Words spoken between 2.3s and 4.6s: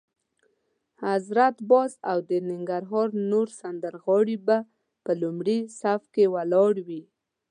ننګرهار نور سندرغاړي به